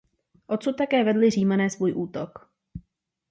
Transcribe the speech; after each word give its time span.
Odsud 0.47 0.75
také 0.77 1.03
vedli 1.03 1.29
Římané 1.31 1.69
svůj 1.69 1.93
útok. 1.93 2.49